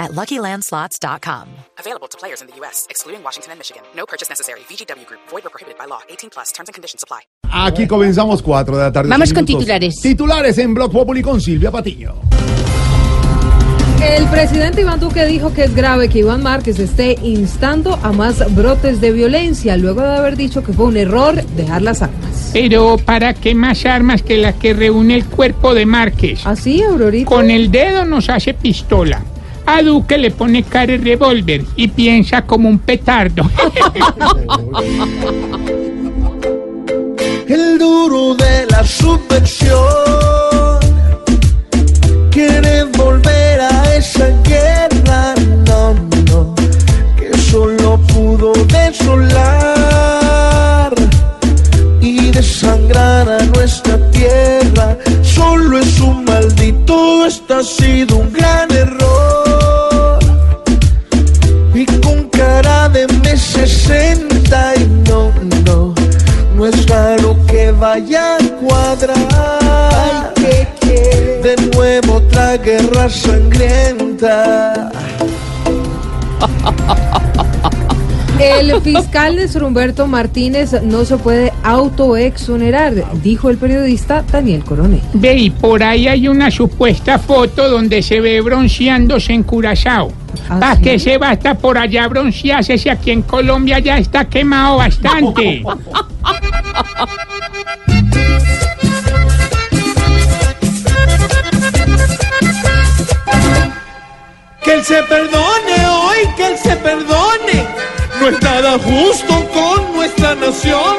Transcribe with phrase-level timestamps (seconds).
[0.00, 1.48] at LuckyLandSlots.com.
[1.78, 3.82] Available to players in the U.S., excluding Washington and Michigan.
[3.94, 4.60] No purchase necessary.
[4.68, 5.20] VGW Group.
[5.28, 6.00] Void or prohibited by law.
[6.08, 6.50] 18 plus.
[6.52, 7.20] Terms and conditions apply.
[7.52, 9.10] Aquí comenzamos 4 de la tarde.
[9.10, 9.64] Vamos con minutos.
[9.64, 9.94] titulares.
[10.00, 12.14] Titulares en Blog Populi con Silvia Patiño.
[14.02, 18.54] El presidente Iván Duque dijo que es grave que Iván Márquez esté instando a más
[18.54, 22.50] brotes de violencia, luego de haber dicho que fue un error dejar las armas.
[22.54, 26.46] Pero ¿para qué más armas que la que reúne el cuerpo de Márquez?
[26.46, 27.28] Así, Aurorita.
[27.28, 29.22] Con el dedo nos hace pistola.
[29.72, 33.44] A Duque le pone cara de revólver y piensa como un petardo.
[37.46, 39.78] el duro de la subversión.
[42.32, 45.94] Quiere volver a esa guerra, no,
[46.32, 46.52] no,
[47.16, 49.32] que solo pudo desolar
[52.00, 54.98] y desangrar a nuestra tierra.
[55.22, 59.19] Solo es un maldito, esto ha sido un gran error.
[67.50, 70.34] Que vaya a cuadrar.
[71.42, 74.90] De nuevo otra guerra sangrienta.
[78.38, 85.02] El fiscal de Humberto Martínez no se puede autoexonerar, dijo el periodista Daniel Coronel.
[85.12, 90.10] Ve, y por ahí hay una supuesta foto donde se ve bronceándose en Curazao.
[90.48, 90.82] ¿Ah, ¿Para sí?
[90.82, 95.62] qué se va hasta por allá broncearse si aquí en Colombia ya está quemado bastante?
[104.62, 107.66] Que él se perdone hoy, que él se perdone.
[108.20, 110.96] No es nada justo con nuestra nación.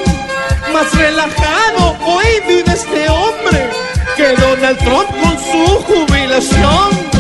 [0.74, 3.70] Más relajado hoy vive este hombre
[4.16, 7.11] que Donald Trump con su jubilación.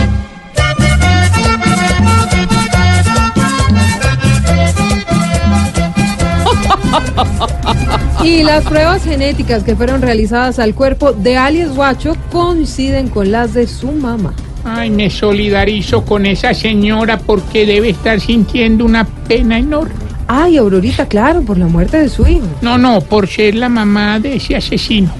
[8.23, 13.53] Y las pruebas genéticas que fueron realizadas al cuerpo de alias Guacho coinciden con las
[13.53, 14.33] de su mamá.
[14.63, 19.95] Ay, me solidarizo con esa señora porque debe estar sintiendo una pena enorme.
[20.27, 22.45] Ay, Aurorita, claro, por la muerte de su hijo.
[22.61, 25.11] No, no, por ser la mamá de ese asesino.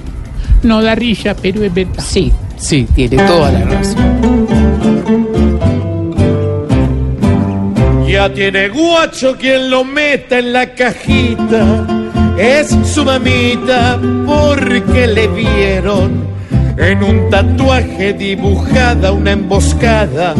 [0.62, 2.04] No da risa, pero es verdad.
[2.04, 4.22] Sí, sí, tiene toda la razón.
[8.08, 12.01] Ya tiene guacho quien lo meta en la cajita.
[12.38, 16.24] Es su mamita porque le vieron
[16.78, 20.34] en un tatuaje dibujada una emboscada.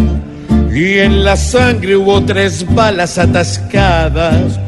[0.75, 4.59] Y en la sangre hubo tres balas atascadas.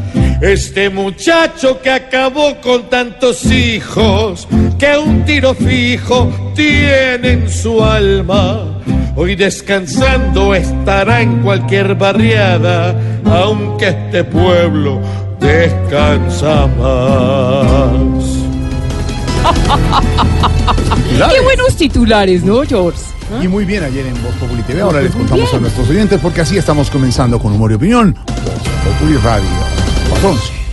[0.43, 4.47] Este muchacho que acabó con tantos hijos,
[4.79, 8.83] que un tiro fijo tiene en su alma.
[9.17, 12.95] Hoy descansando estará en cualquier barriada,
[13.25, 15.01] aunque este pueblo
[15.41, 18.05] descansa más.
[21.31, 23.14] Qué buenos titulares, ¿no, George?
[23.43, 24.81] Y muy bien ayer en Voz Populi TV.
[24.81, 28.15] Ahora les contamos a nuestros oyentes porque así estamos comenzando con humor y opinión.
[28.27, 29.49] Voz Populi Radio.
[30.11, 30.64] Patrón.